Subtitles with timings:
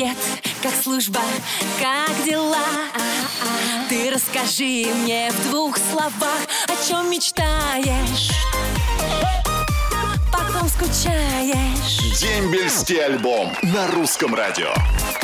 [0.00, 0.16] привет,
[0.62, 1.20] как служба,
[1.78, 2.64] как дела?
[3.88, 8.30] Ты расскажи мне в двух словах, о чем мечтаешь,
[10.32, 12.18] потом скучаешь.
[12.18, 14.72] Дембельский альбом на русском радио.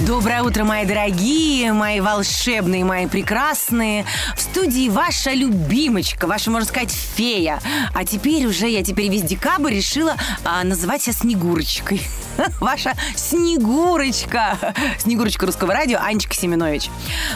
[0.00, 4.04] Доброе утро, мои дорогие, мои волшебные, мои прекрасные.
[4.36, 7.60] В студии ваша любимочка, ваша, можно сказать, фея.
[7.94, 12.02] А теперь уже я теперь весь декабрь решила а, называть себя Снегурочкой.
[12.60, 14.58] Ваша Снегурочка.
[14.98, 16.90] Снегурочка русского радио Анечка Семенович.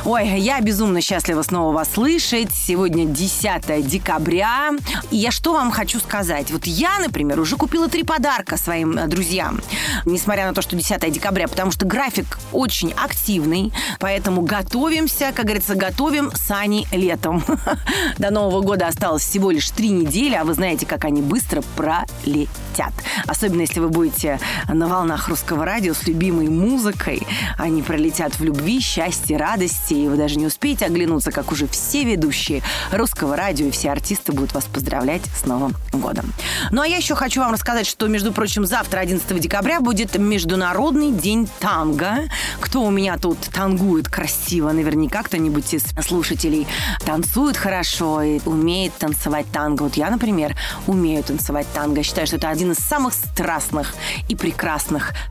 [0.04, 2.52] Ой, я безумно счастлива снова вас слышать.
[2.52, 4.72] Сегодня 10 декабря.
[5.10, 6.50] И я что вам хочу сказать?
[6.50, 9.60] Вот я, например, уже купила три подарка своим э, друзьям.
[10.04, 13.72] Несмотря на то, что 10 декабря, потому что график очень активный.
[13.98, 17.42] Поэтому готовимся, как говорится, готовим сани летом.
[18.18, 22.92] До Нового года осталось всего лишь три недели, а вы знаете, как они быстро пролетят.
[23.26, 24.38] Особенно, если вы будете
[24.68, 27.22] на волнах русского радио с любимой музыкой.
[27.56, 32.04] Они пролетят в любви, счастье, радости, и вы даже не успеете оглянуться, как уже все
[32.04, 36.32] ведущие русского радио и все артисты будут вас поздравлять с Новым годом.
[36.72, 41.12] Ну а я еще хочу вам рассказать, что, между прочим, завтра, 11 декабря, будет Международный
[41.12, 42.28] день танго.
[42.58, 44.72] Кто у меня тут тангует красиво?
[44.72, 46.66] Наверняка кто-нибудь из слушателей
[47.06, 49.84] танцует хорошо и умеет танцевать танго.
[49.84, 50.56] Вот я, например,
[50.88, 52.02] умею танцевать танго.
[52.02, 53.94] Считаю, что это один из самых страстных
[54.28, 54.79] и прекрасных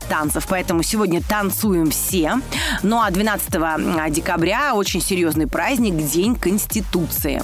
[0.08, 0.46] танцев.
[0.48, 2.40] Поэтому сегодня танцуем все.
[2.82, 7.42] Ну а 12 декабря очень серьезный праздник– День Конституции.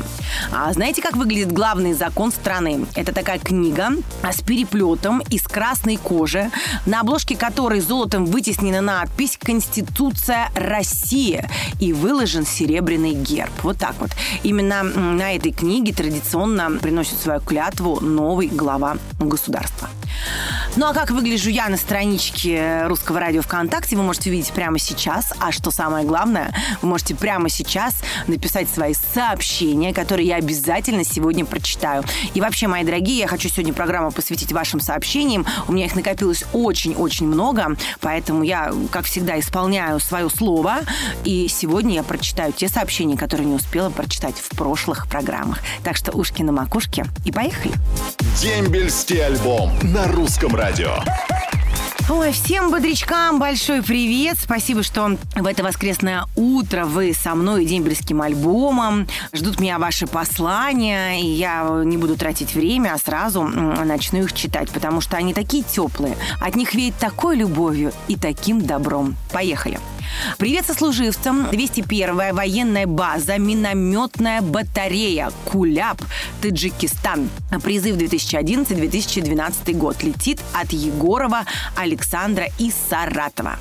[0.53, 2.87] А знаете, как выглядит главный закон страны?
[2.95, 3.91] Это такая книга
[4.23, 6.51] с переплетом из красной кожи,
[6.85, 11.48] на обложке которой золотом вытеснена надпись «Конституция России»
[11.81, 13.53] и выложен серебряный герб.
[13.63, 14.11] Вот так вот.
[14.43, 19.89] Именно на этой книге традиционно приносит свою клятву новый глава государства.
[20.77, 25.33] Ну а как выгляжу я на страничке Русского радио ВКонтакте, вы можете увидеть прямо сейчас.
[25.41, 27.94] А что самое главное, вы можете прямо сейчас
[28.27, 32.05] написать свои сообщения, которые я обязательно сегодня прочитаю.
[32.34, 35.46] И вообще, мои дорогие, я хочу сегодня программу посвятить вашим сообщениям.
[35.68, 40.80] У меня их накопилось очень-очень много, поэтому я, как всегда, исполняю свое слово.
[41.24, 45.61] И сегодня я прочитаю те сообщения, которые не успела прочитать в прошлых программах.
[45.83, 47.73] Так что ушки на макушке и поехали.
[48.39, 50.98] Дембельский альбом на русском радио.
[52.08, 54.39] Ой, всем бодрячкам большой привет.
[54.39, 59.08] Спасибо, что в это воскресное утро вы со мной и дембельским альбомом.
[59.33, 64.70] Ждут меня ваши послания, и я не буду тратить время, а сразу начну их читать,
[64.70, 66.17] потому что они такие теплые.
[66.40, 69.17] От них веет такой любовью и таким добром.
[69.33, 69.80] Поехали.
[70.39, 71.46] Привет сослуживцам.
[71.46, 76.00] 201-я военная база, минометная батарея Куляп,
[76.42, 77.28] Таджикистан.
[77.62, 80.02] Призыв 2011-2012 год.
[80.02, 81.44] Летит от Егорова
[81.77, 83.56] Александра из Саратова.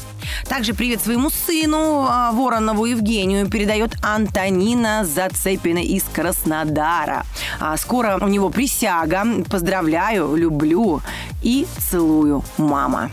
[0.48, 7.26] Также привет своему сыну а, Воронову Евгению передает Антонина Зацепина из Краснодара.
[7.60, 9.26] А скоро у него присяга.
[9.50, 11.02] Поздравляю, люблю
[11.42, 13.12] и целую, мама.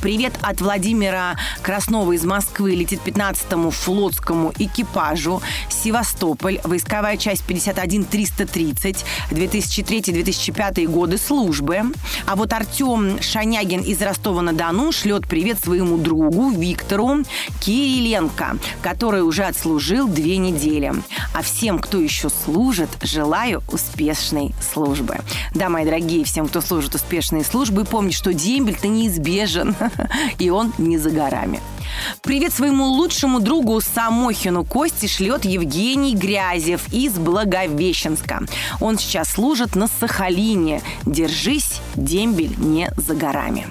[0.00, 2.74] Привет от Владимира Краснова из Москвы.
[2.74, 5.42] Летит 15-му флотскому экипажу.
[5.68, 6.60] Севастополь.
[6.64, 9.04] Войсковая часть 51330.
[9.30, 11.82] 2003-2005 годы службы.
[12.26, 17.24] А вот Артем Шанягин из Ростова-на-Дону шлет привет своему другу Виктору
[17.60, 20.92] Кириленко, который уже отслужил две недели.
[21.34, 25.16] А всем, кто еще служит, желаю успешной службы.
[25.54, 29.57] Да, мои дорогие, всем, кто служит успешные службы, помните, что дембель-то неизбежен,
[30.38, 31.60] и он не за горами.
[32.22, 38.42] Привет своему лучшему другу Самохину Кости шлет Евгений Грязев из Благовещенска.
[38.80, 40.82] Он сейчас служит на Сахалине.
[41.06, 43.66] Держись, дембель не за горами.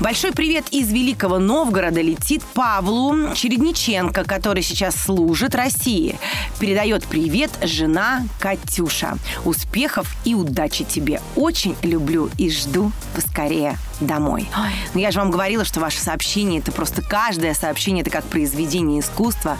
[0.00, 6.18] Большой привет из Великого Новгорода летит Павлу Чередниченко, который сейчас служит России.
[6.58, 9.18] Передает привет жена Катюша.
[9.44, 11.20] Успехов и удачи тебе.
[11.36, 14.48] Очень люблю и жду поскорее домой.
[14.56, 18.24] Ой, ну я же вам говорила, что ваше сообщение это просто каждое сообщение это как
[18.24, 19.58] произведение искусства.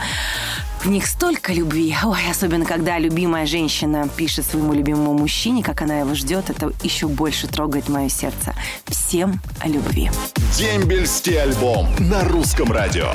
[0.80, 1.94] В них столько любви.
[2.02, 7.06] Ой, особенно когда любимая женщина пишет своему любимому мужчине, как она его ждет, это еще
[7.06, 8.54] больше трогает мое сердце.
[8.86, 10.10] Всем любви.
[10.56, 13.12] Дембельский альбом на русском радио.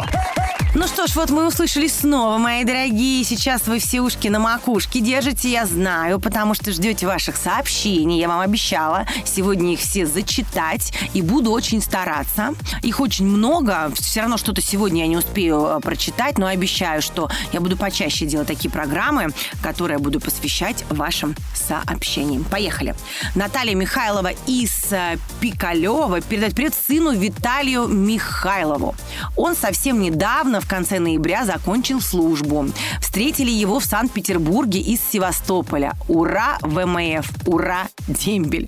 [0.77, 3.24] Ну что ж, вот мы услышали снова, мои дорогие.
[3.24, 8.19] Сейчас вы все ушки на макушке держите, я знаю, потому что ждете ваших сообщений.
[8.19, 12.54] Я вам обещала сегодня их все зачитать и буду очень стараться.
[12.81, 13.89] Их очень много.
[13.95, 18.25] Все равно что-то сегодня я не успею э, прочитать, но обещаю, что я буду почаще
[18.25, 19.30] делать такие программы,
[19.63, 22.44] которые я буду посвящать вашим сообщениям.
[22.44, 22.95] Поехали.
[23.33, 28.94] Наталья Михайлова из э, Пикалева передает привет сыну Виталию Михайлову.
[29.38, 32.65] Он совсем недавно в конце ноября закончил службу.
[33.00, 35.94] Встретили его в Санкт-Петербурге из Севастополя.
[36.07, 37.29] Ура, ВМФ!
[37.45, 38.67] Ура, дембель!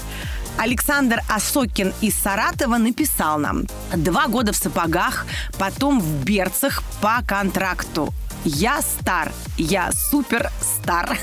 [0.57, 3.65] Александр Осокин из Саратова написал нам.
[3.95, 5.25] Два года в сапогах,
[5.57, 8.13] потом в берцах по контракту.
[8.49, 11.19] Я стар, я супер стар.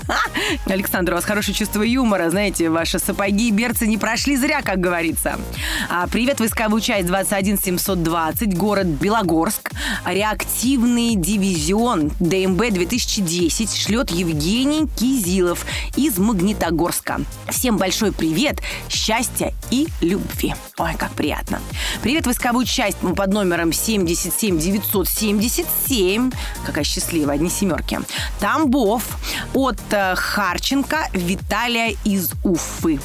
[0.66, 2.30] Александр, у вас хорошее чувство юмора.
[2.30, 5.38] Знаете, ваши сапоги и берцы не прошли зря, как говорится.
[5.90, 9.70] А, привет, войсковую часть 21720, город Белогорск.
[10.06, 15.66] Реактивный дивизион ДМБ 2010 шлет Евгений Кизилов
[15.96, 17.20] из Магнитогорска.
[17.50, 20.54] Всем большой привет, счастья и любви.
[20.78, 21.60] Ой, как приятно.
[22.02, 26.30] Привет, войсковую часть под номером 77977
[26.62, 28.00] какая счастливая, одни семерки.
[28.40, 29.04] Тамбов
[29.54, 33.00] от э, Харченко Виталия из Уфы.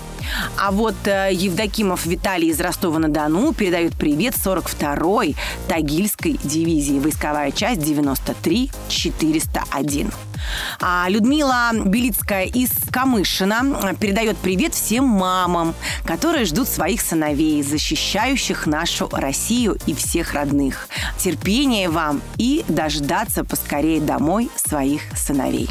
[0.57, 5.35] А вот э, Евдокимов Виталий из Ростова-на-Дону передает привет 42-й
[5.67, 6.99] Тагильской дивизии.
[6.99, 10.11] Войсковая часть 93 401.
[10.79, 15.75] А Людмила Белицкая из Камышина передает привет всем мамам,
[16.05, 20.87] которые ждут своих сыновей, защищающих нашу Россию и всех родных.
[21.17, 25.69] Терпения вам и дождаться поскорее домой своих сыновей.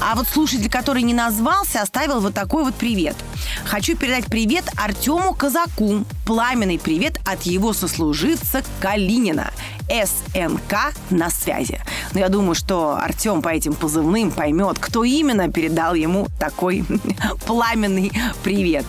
[0.00, 3.16] А вот слушатель, который не назвался, оставил вот такой вот привет.
[3.64, 6.04] Хочу передать привет Артему Казаку.
[6.26, 9.50] Пламенный привет от его сослуживца Калинина.
[9.88, 11.80] СНК на связи.
[12.12, 16.84] Но я думаю, что Артем по этим позывным поймет, кто именно передал ему такой
[17.46, 18.12] пламенный
[18.42, 18.84] привет.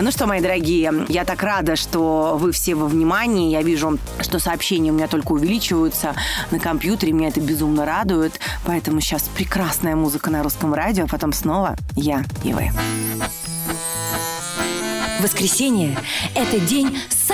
[0.00, 3.50] Ну что, мои дорогие, я так рада, что вы все во внимании.
[3.50, 6.14] Я вижу, что сообщения у меня только увеличиваются
[6.50, 7.12] на компьютере.
[7.12, 8.38] Меня это безумно радует.
[8.64, 12.70] Поэтому сейчас прекрасная музыка на русском радио, а потом снова я и вы.
[15.20, 15.96] Воскресенье–
[16.34, 16.98] это день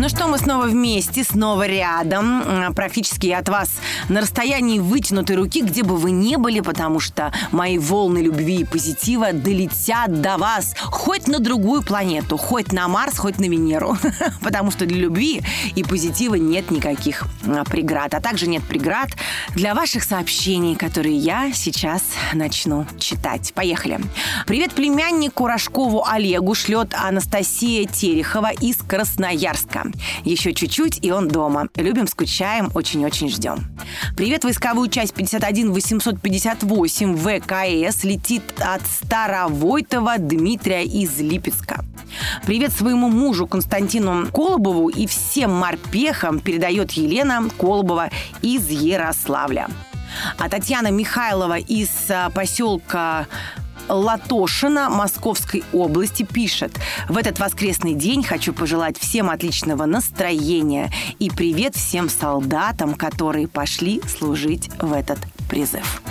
[0.00, 3.68] Ну что, мы снова вместе, снова рядом, практически от вас
[4.08, 8.64] на расстоянии вытянутой руки, где бы вы ни были, потому что мои волны любви и
[8.64, 13.96] позитива долетят до вас хоть на другую планету, хоть на Марс, хоть на Венеру,
[14.40, 15.42] потому что для любви
[15.74, 19.08] и позитива нет никаких а, преград, а также нет преград
[19.56, 22.02] для ваших сообщений, которые я сейчас
[22.34, 23.52] начну читать.
[23.52, 23.98] Поехали.
[24.46, 29.87] Привет племяннику Рожкову Олегу шлет Анастасия Терехова из Красноярска.
[30.24, 31.68] Еще чуть-чуть, и он дома.
[31.76, 33.66] Любим, скучаем, очень-очень ждем.
[34.16, 41.84] Привет, войсковую часть 51 858 ВКС летит от Старовойтова Дмитрия из Липецка.
[42.46, 48.10] Привет своему мужу Константину Колобову и всем морпехам передает Елена Колобова
[48.42, 49.68] из Ярославля.
[50.38, 53.26] А Татьяна Михайлова из а, поселка
[53.88, 56.78] Латошина Московской области пишет.
[57.08, 64.00] В этот воскресный день хочу пожелать всем отличного настроения и привет всем солдатам, которые пошли
[64.06, 65.18] служить в этот
[65.48, 66.02] призыв.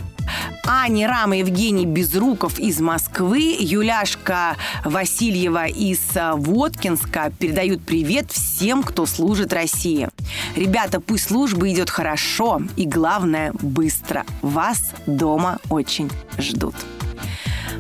[0.65, 9.53] Аня Рама, Евгений Безруков из Москвы, Юляшка Васильева из Воткинска передают привет всем, кто служит
[9.53, 10.09] России.
[10.57, 14.25] Ребята, пусть служба идет хорошо и, главное, быстро.
[14.41, 16.75] Вас дома очень ждут.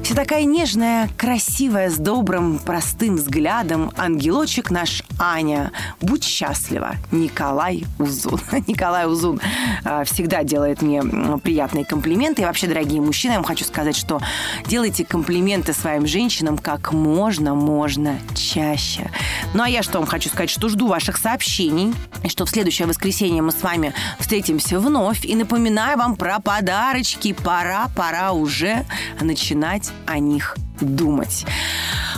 [0.07, 3.91] Вся такая нежная, красивая, с добрым, простым взглядом.
[3.97, 5.73] Ангелочек наш Аня.
[5.99, 6.95] Будь счастлива.
[7.11, 8.39] Николай Узун.
[8.67, 9.41] Николай Узун
[9.83, 11.03] а, всегда делает мне
[11.43, 12.43] приятные комплименты.
[12.43, 14.21] И вообще, дорогие мужчины, я вам хочу сказать, что
[14.65, 19.11] делайте комплименты своим женщинам как можно, можно чаще.
[19.53, 21.93] Ну а я что вам хочу сказать, что жду ваших сообщений.
[22.23, 25.25] И что в следующее воскресенье мы с вами встретимся вновь.
[25.25, 27.33] И напоминаю вам про подарочки.
[27.33, 28.85] Пора, пора уже
[29.19, 31.45] начинать о них думать.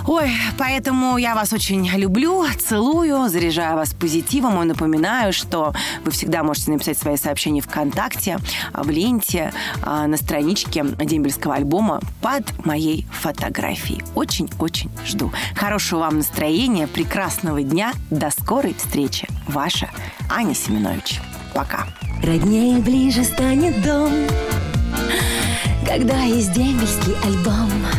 [0.07, 6.43] Ой, поэтому я вас очень люблю, целую, заряжаю вас позитивом и напоминаю, что вы всегда
[6.43, 8.39] можете написать свои сообщения ВКонтакте,
[8.73, 9.53] в ленте,
[9.83, 14.01] а, на страничке дембельского альбома под моей фотографией.
[14.15, 15.31] Очень-очень жду.
[15.55, 19.27] Хорошего вам настроения, прекрасного дня, до скорой встречи.
[19.47, 19.89] Ваша
[20.29, 21.19] Аня Семенович.
[21.53, 21.87] Пока.
[22.23, 24.11] Роднее ближе станет дом,
[25.89, 27.98] когда есть дембельский альбом.